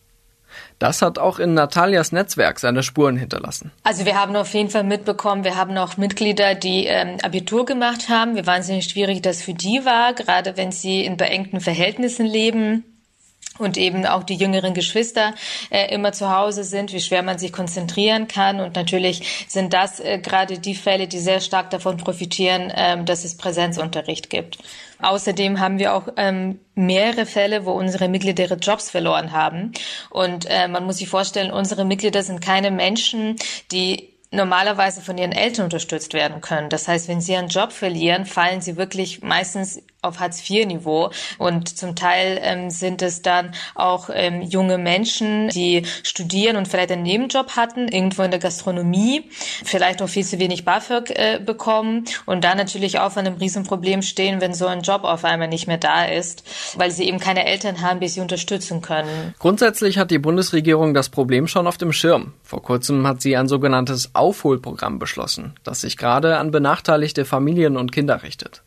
[0.79, 3.71] das hat auch in Natalias Netzwerk seine Spuren hinterlassen.
[3.83, 8.09] Also wir haben auf jeden Fall mitbekommen, wir haben auch Mitglieder, die ähm, Abitur gemacht
[8.09, 8.35] haben.
[8.35, 12.83] Wie wahnsinnig schwierig das für die war, gerade wenn sie in beengten Verhältnissen leben
[13.57, 15.33] und eben auch die jüngeren Geschwister
[15.69, 18.59] äh, immer zu Hause sind, wie schwer man sich konzentrieren kann.
[18.59, 23.23] Und natürlich sind das äh, gerade die Fälle, die sehr stark davon profitieren, ähm, dass
[23.23, 24.57] es Präsenzunterricht gibt.
[25.01, 29.71] Außerdem haben wir auch ähm, mehrere Fälle, wo unsere Mitglieder ihre Jobs verloren haben.
[30.09, 33.35] Und äh, man muss sich vorstellen, unsere Mitglieder sind keine Menschen,
[33.71, 36.69] die normalerweise von ihren Eltern unterstützt werden können.
[36.69, 41.11] Das heißt, wenn sie einen Job verlieren, fallen sie wirklich meistens auf Hartz-IV-Niveau.
[41.37, 46.91] Und zum Teil ähm, sind es dann auch ähm, junge Menschen, die studieren und vielleicht
[46.91, 49.29] einen Nebenjob hatten, irgendwo in der Gastronomie,
[49.63, 54.01] vielleicht auch viel zu wenig BAföG äh, bekommen und dann natürlich auch vor einem Riesenproblem
[54.01, 56.43] stehen, wenn so ein Job auf einmal nicht mehr da ist,
[56.77, 59.33] weil sie eben keine Eltern haben, die sie unterstützen können.
[59.39, 62.33] Grundsätzlich hat die Bundesregierung das Problem schon auf dem Schirm.
[62.43, 67.91] Vor kurzem hat sie ein sogenanntes Aufholprogramm beschlossen, das sich gerade an benachteiligte Familien und
[67.91, 68.64] Kinder richtet.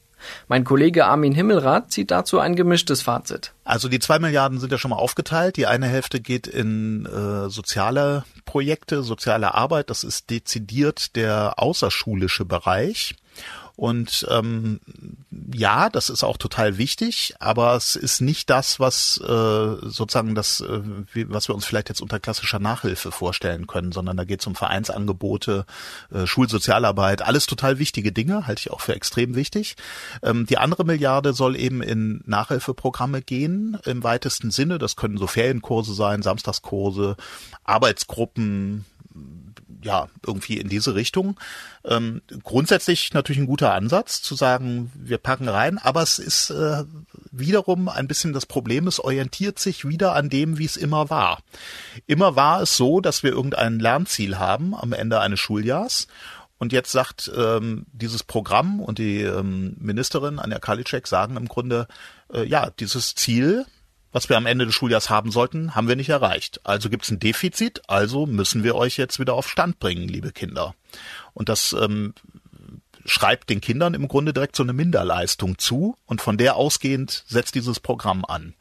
[0.49, 3.53] Mein Kollege Armin Himmelrath zieht dazu ein gemischtes Fazit.
[3.65, 5.57] Also die zwei Milliarden sind ja schon mal aufgeteilt.
[5.57, 9.91] Die eine Hälfte geht in äh, soziale Projekte, soziale Arbeit.
[9.91, 13.15] Das ist dezidiert der außerschulische Bereich.
[13.79, 14.81] Und ähm,
[15.55, 20.61] ja, das ist auch total wichtig, aber es ist nicht das, was äh, sozusagen das,
[20.61, 20.81] äh,
[21.29, 24.57] was wir uns vielleicht jetzt unter klassischer Nachhilfe vorstellen können, sondern da geht es um
[24.57, 25.65] Vereinsangebote,
[26.13, 29.77] äh, Schulsozialarbeit, alles total wichtige Dinge, halte ich auch für extrem wichtig.
[30.25, 34.79] Ähm, die andere Milliarde soll eben in Nachhilfeprogramme gehen, im weitesten Sinne.
[34.79, 37.15] Das können so Ferienkurse sein, Samstagskurse,
[37.63, 38.87] Arbeitsgruppen,
[39.83, 41.39] ja, irgendwie in diese Richtung.
[41.85, 46.85] Ähm, grundsätzlich natürlich ein guter Ansatz zu sagen, wir packen rein, aber es ist äh,
[47.31, 51.41] wiederum ein bisschen das Problem, es orientiert sich wieder an dem, wie es immer war.
[52.07, 56.09] Immer war es so, dass wir irgendein Lernziel haben am Ende eines Schuljahrs
[56.59, 61.87] und jetzt sagt ähm, dieses Programm und die ähm, Ministerin Anja Karliczek sagen im Grunde,
[62.33, 63.65] äh, ja, dieses Ziel
[64.13, 66.61] was wir am Ende des Schuljahrs haben sollten, haben wir nicht erreicht.
[66.65, 70.33] Also gibt es ein Defizit, also müssen wir euch jetzt wieder auf Stand bringen, liebe
[70.33, 70.75] Kinder.
[71.35, 72.15] Und das ähm,
[73.05, 77.55] schreibt den Kindern im Grunde direkt so eine Minderleistung zu und von der ausgehend setzt
[77.55, 78.55] dieses Programm an.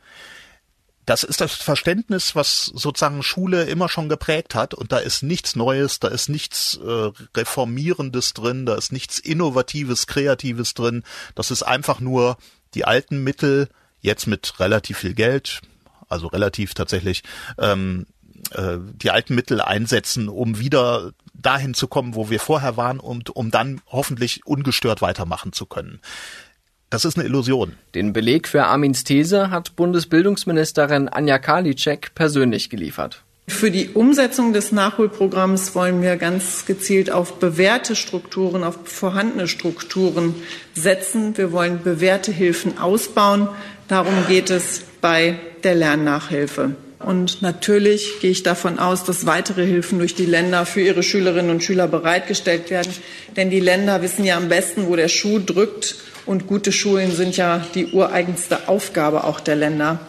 [1.05, 5.55] Das ist das Verständnis, was sozusagen Schule immer schon geprägt hat und da ist nichts
[5.55, 11.03] Neues, da ist nichts äh, Reformierendes drin, da ist nichts Innovatives, Kreatives drin.
[11.33, 12.37] Das ist einfach nur
[12.73, 13.69] die alten Mittel
[14.01, 15.61] jetzt mit relativ viel Geld,
[16.09, 17.23] also relativ tatsächlich,
[17.57, 18.05] ähm,
[18.51, 23.35] äh, die alten Mittel einsetzen, um wieder dahin zu kommen, wo wir vorher waren und
[23.35, 25.99] um dann hoffentlich ungestört weitermachen zu können.
[26.89, 27.73] Das ist eine Illusion.
[27.95, 33.23] Den Beleg für Armins These hat Bundesbildungsministerin Anja Karliczek persönlich geliefert.
[33.49, 40.35] Für die Umsetzung des Nachholprogramms wollen wir ganz gezielt auf bewährte Strukturen, auf vorhandene Strukturen
[40.73, 41.37] setzen.
[41.37, 43.47] Wir wollen bewährte Hilfen ausbauen.
[43.87, 46.75] Darum geht es bei der Lernnachhilfe.
[46.99, 51.51] Und natürlich gehe ich davon aus, dass weitere Hilfen durch die Länder für ihre Schülerinnen
[51.51, 52.91] und Schüler bereitgestellt werden.
[53.35, 55.95] Denn die Länder wissen ja am besten, wo der Schuh drückt.
[56.25, 59.99] Und gute Schulen sind ja die ureigenste Aufgabe auch der Länder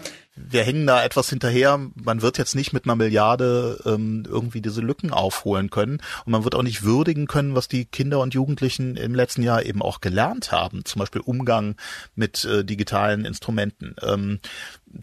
[0.50, 1.80] wir hängen da etwas hinterher.
[1.94, 5.98] Man wird jetzt nicht mit einer Milliarde ähm, irgendwie diese Lücken aufholen können.
[6.24, 9.64] Und man wird auch nicht würdigen können, was die Kinder und Jugendlichen im letzten Jahr
[9.64, 10.84] eben auch gelernt haben.
[10.84, 11.76] Zum Beispiel Umgang
[12.14, 13.96] mit äh, digitalen Instrumenten.
[14.02, 14.40] Ähm,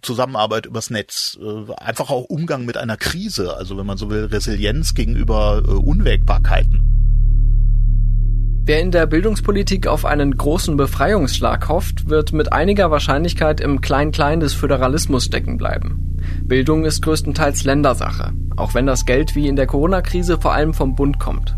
[0.01, 4.25] Zusammenarbeit übers Netz, äh, einfach auch Umgang mit einer Krise, also wenn man so will,
[4.25, 6.84] Resilienz gegenüber äh, Unwägbarkeiten.
[8.67, 14.39] Wer in der Bildungspolitik auf einen großen Befreiungsschlag hofft, wird mit einiger Wahrscheinlichkeit im Klein-Klein
[14.39, 16.17] des Föderalismus stecken bleiben.
[16.41, 20.95] Bildung ist größtenteils Ländersache, auch wenn das Geld wie in der Corona-Krise vor allem vom
[20.95, 21.55] Bund kommt.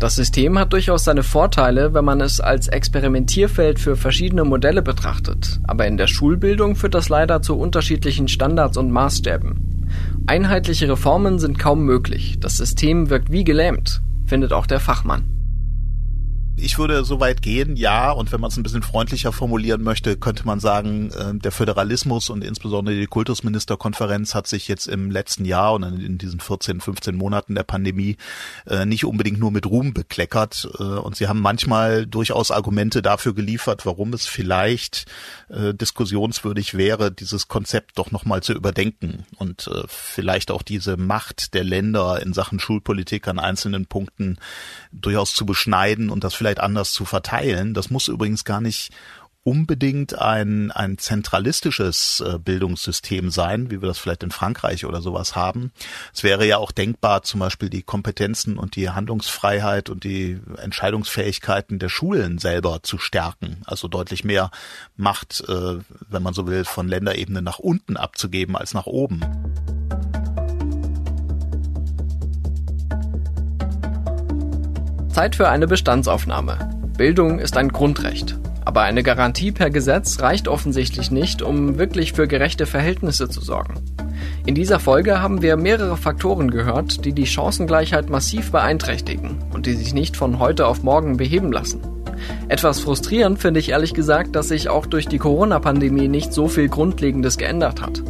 [0.00, 5.60] Das System hat durchaus seine Vorteile, wenn man es als Experimentierfeld für verschiedene Modelle betrachtet,
[5.64, 9.90] aber in der Schulbildung führt das leider zu unterschiedlichen Standards und Maßstäben.
[10.26, 15.37] Einheitliche Reformen sind kaum möglich, das System wirkt wie gelähmt, findet auch der Fachmann
[16.60, 20.16] ich würde so weit gehen, ja, und wenn man es ein bisschen freundlicher formulieren möchte,
[20.16, 25.44] könnte man sagen, äh, der Föderalismus und insbesondere die Kultusministerkonferenz hat sich jetzt im letzten
[25.44, 28.16] Jahr und in diesen 14, 15 Monaten der Pandemie
[28.66, 30.68] äh, nicht unbedingt nur mit Ruhm bekleckert.
[30.78, 35.06] Äh, und sie haben manchmal durchaus Argumente dafür geliefert, warum es vielleicht
[35.48, 42.20] diskussionswürdig wäre, dieses Konzept doch nochmal zu überdenken und vielleicht auch diese Macht der Länder
[42.20, 44.38] in Sachen Schulpolitik an einzelnen Punkten
[44.92, 47.74] durchaus zu beschneiden und das vielleicht anders zu verteilen.
[47.74, 48.90] Das muss übrigens gar nicht
[49.48, 55.36] unbedingt ein, ein zentralistisches äh, Bildungssystem sein, wie wir das vielleicht in Frankreich oder sowas
[55.36, 55.72] haben.
[56.12, 61.78] Es wäre ja auch denkbar, zum Beispiel die Kompetenzen und die Handlungsfreiheit und die Entscheidungsfähigkeiten
[61.78, 63.62] der Schulen selber zu stärken.
[63.64, 64.50] Also deutlich mehr
[64.96, 65.78] Macht, äh,
[66.10, 69.24] wenn man so will, von Länderebene nach unten abzugeben als nach oben.
[75.18, 76.58] Zeit für eine Bestandsaufnahme.
[76.96, 78.38] Bildung ist ein Grundrecht.
[78.64, 83.82] Aber eine Garantie per Gesetz reicht offensichtlich nicht, um wirklich für gerechte Verhältnisse zu sorgen.
[84.46, 89.74] In dieser Folge haben wir mehrere Faktoren gehört, die die Chancengleichheit massiv beeinträchtigen und die
[89.74, 91.80] sich nicht von heute auf morgen beheben lassen.
[92.46, 96.68] Etwas frustrierend finde ich ehrlich gesagt, dass sich auch durch die Corona-Pandemie nicht so viel
[96.68, 98.04] Grundlegendes geändert hat.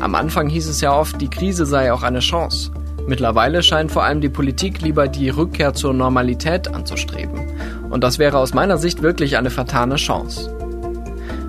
[0.00, 2.70] Am Anfang hieß es ja oft, die Krise sei auch eine Chance.
[3.06, 7.40] Mittlerweile scheint vor allem die Politik lieber die Rückkehr zur Normalität anzustreben.
[7.90, 10.50] Und das wäre aus meiner Sicht wirklich eine vertane Chance.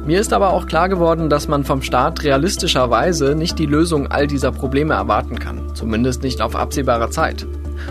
[0.05, 4.27] Mir ist aber auch klar geworden, dass man vom Staat realistischerweise nicht die Lösung all
[4.27, 7.47] dieser Probleme erwarten kann, zumindest nicht auf absehbare Zeit.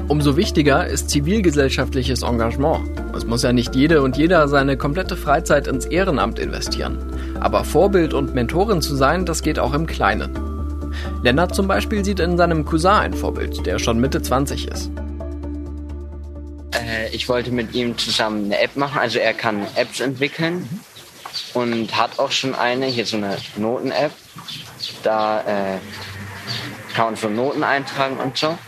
[0.09, 2.89] Umso wichtiger ist zivilgesellschaftliches Engagement.
[3.16, 6.99] Es muss ja nicht jede und jeder seine komplette Freizeit ins Ehrenamt investieren.
[7.41, 10.53] Aber Vorbild und Mentorin zu sein, das geht auch im Kleinen.
[11.22, 14.90] Lennart zum Beispiel sieht in seinem Cousin ein Vorbild, der schon Mitte 20 ist.
[16.74, 18.99] Äh, ich wollte mit ihm zusammen eine App machen.
[18.99, 20.68] Also er kann Apps entwickeln
[21.55, 24.12] und hat auch schon eine, hier so eine Noten-App.
[25.03, 25.78] Da äh,
[26.95, 28.59] kann man so Noten eintragen und so.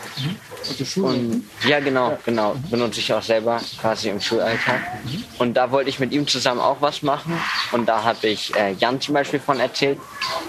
[0.97, 2.57] Und, ja, genau, genau.
[2.71, 4.81] Benutze ich auch selber quasi im Schulalltag.
[5.39, 7.39] Und da wollte ich mit ihm zusammen auch was machen.
[7.73, 9.99] Und da habe ich äh, Jan zum Beispiel von erzählt.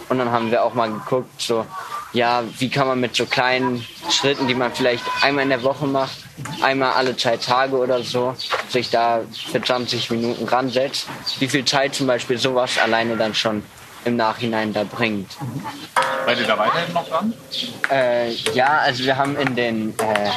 [0.09, 1.65] Und dann haben wir auch mal geguckt, so,
[2.13, 5.85] ja, wie kann man mit so kleinen Schritten, die man vielleicht einmal in der Woche
[5.85, 6.17] macht,
[6.61, 8.35] einmal alle zwei Tage oder so,
[8.69, 11.07] sich da für 20 Minuten ransetzt,
[11.39, 13.63] wie viel Zeit zum Beispiel sowas alleine dann schon
[14.05, 15.37] im Nachhinein da bringt.
[16.25, 17.33] Seid ihr da weiterhin noch dran?
[17.91, 20.29] Äh, ja, also wir haben in den, äh,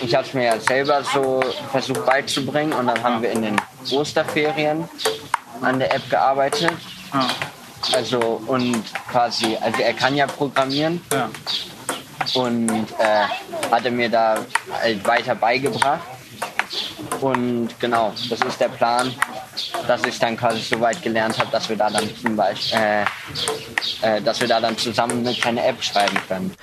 [0.00, 3.56] ich habe es mir ja selber so versucht beizubringen und dann haben wir in den
[3.90, 4.88] Osterferien
[5.60, 6.72] an der App gearbeitet.
[7.12, 7.26] Ja.
[7.94, 11.28] Also und quasi, also er kann ja programmieren Ja.
[12.34, 13.24] und äh,
[13.70, 14.38] hatte mir da
[14.80, 16.00] halt weiter beigebracht.
[17.20, 19.14] Und genau, das ist der Plan,
[19.86, 23.02] dass ich dann quasi so weit gelernt habe, dass wir da dann zum Beispiel, äh,
[24.02, 26.54] äh, dass wir da dann zusammen eine kleine App schreiben können.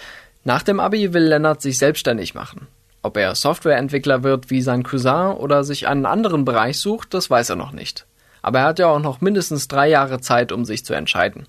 [0.43, 2.67] Nach dem Abi will Lennart sich selbstständig machen.
[3.01, 7.49] Ob er Softwareentwickler wird wie sein Cousin oder sich einen anderen Bereich sucht, das weiß
[7.49, 8.05] er noch nicht.
[8.41, 11.47] Aber er hat ja auch noch mindestens drei Jahre Zeit, um sich zu entscheiden.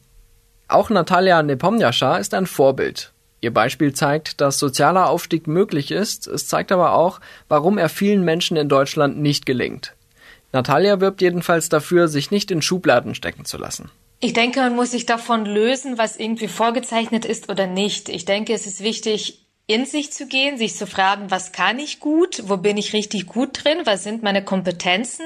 [0.69, 3.13] Auch Natalia Nepomniascha ist ein Vorbild.
[3.41, 8.25] Ihr Beispiel zeigt, dass sozialer Aufstieg möglich ist, es zeigt aber auch, warum er vielen
[8.25, 9.95] Menschen in Deutschland nicht gelingt.
[10.53, 13.91] Natalia wirbt jedenfalls dafür, sich nicht in Schubladen stecken zu lassen.
[14.21, 18.09] Ich denke, man muss sich davon lösen, was irgendwie vorgezeichnet ist oder nicht.
[18.09, 22.01] Ich denke, es ist wichtig, in sich zu gehen, sich zu fragen, was kann ich
[22.01, 25.25] gut, wo bin ich richtig gut drin, was sind meine Kompetenzen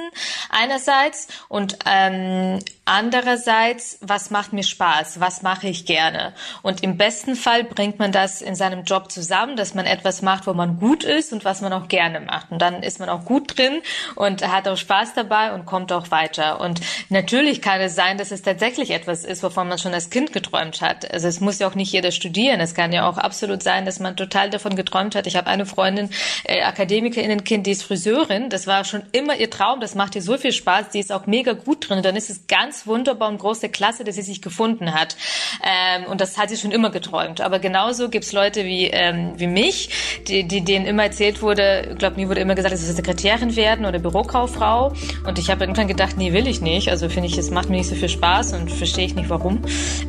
[0.51, 6.35] einerseits und ähm, andererseits, was macht mir Spaß, was mache ich gerne.
[6.63, 10.47] Und im besten Fall bringt man das in seinem Job zusammen, dass man etwas macht,
[10.47, 12.51] wo man gut ist und was man auch gerne macht.
[12.51, 13.81] Und dann ist man auch gut drin
[14.15, 16.61] und hat auch Spaß dabei und kommt auch weiter.
[16.61, 20.35] Und natürlich kann es sein, dass es tatsächlich etwas ist, wovon man schon als Kind
[20.35, 21.11] geträumt hat.
[21.11, 22.61] Also es muss ja auch nicht jeder studieren.
[22.61, 25.27] Es kann ja auch absolut sein, dass man davon geträumt hat.
[25.27, 26.11] Ich habe eine Freundin,
[26.45, 28.51] äh, Akademikerinnenkind, die ist Friseurin.
[28.51, 29.81] Das war schon immer ihr Traum.
[29.81, 30.91] Das macht ihr so viel Spaß.
[30.91, 31.99] Die ist auch mega gut drin.
[31.99, 35.17] Und dann ist es ganz wunderbar und große Klasse, dass sie sich gefunden hat.
[35.63, 37.41] Ähm, und das hat sie schon immer geträumt.
[37.41, 39.91] Aber genauso gibt's Leute wie, ähm, wie mich,
[40.29, 43.57] die, die, denen immer erzählt wurde, ich glaube, mir wurde immer gesagt, dass sie Sekretärin
[43.57, 44.93] werden oder Bürokauffrau.
[45.27, 46.91] Und ich habe irgendwann gedacht, nee, will ich nicht.
[46.91, 49.63] Also finde ich, es macht mir nicht so viel Spaß und verstehe ich nicht warum.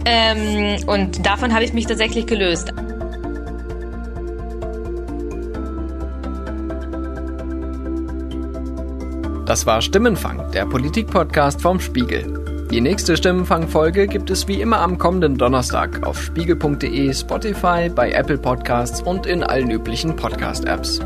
[0.05, 2.71] Ähm, und davon habe ich mich tatsächlich gelöst.
[9.45, 12.67] Das war Stimmenfang, der Politikpodcast vom Spiegel.
[12.71, 18.39] Die nächste Stimmenfang-Folge gibt es wie immer am kommenden Donnerstag auf spiegel.de, Spotify, bei Apple
[18.39, 20.99] Podcasts und in allen üblichen Podcast-Apps.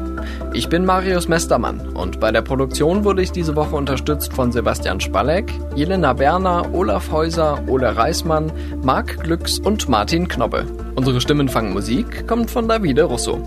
[0.53, 5.01] Ich bin Marius Mestermann und bei der Produktion wurde ich diese Woche unterstützt von Sebastian
[5.01, 10.65] Spalleck, Jelena Berner, Olaf Häuser, Ole Reismann, Marc Glücks und Martin Knobbe.
[10.95, 13.43] Unsere Stimmenfang-Musik kommt von Davide Russo.